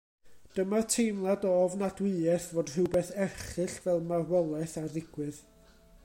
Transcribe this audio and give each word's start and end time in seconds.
Dyma'r 0.59 0.85
teimlad 0.93 1.43
o 1.49 1.51
ofnadwyaeth 1.65 2.47
fod 2.53 2.73
rhywbeth 2.75 3.11
erchyll 3.25 3.77
fel 3.83 4.01
marwolaeth 4.13 4.77
ar 4.83 4.89
ddigwydd. 4.95 5.43